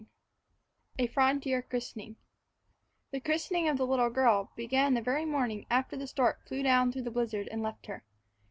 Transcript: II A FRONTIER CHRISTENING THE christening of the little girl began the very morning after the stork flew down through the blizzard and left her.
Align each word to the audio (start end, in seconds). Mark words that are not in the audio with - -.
II 0.97 1.05
A 1.05 1.07
FRONTIER 1.09 1.61
CHRISTENING 1.61 2.15
THE 3.11 3.19
christening 3.19 3.67
of 3.67 3.77
the 3.77 3.85
little 3.85 4.09
girl 4.09 4.51
began 4.55 4.95
the 4.95 4.99
very 5.03 5.25
morning 5.25 5.67
after 5.69 5.95
the 5.95 6.07
stork 6.07 6.43
flew 6.47 6.63
down 6.63 6.91
through 6.91 7.03
the 7.03 7.11
blizzard 7.11 7.47
and 7.51 7.61
left 7.61 7.85
her. 7.85 8.03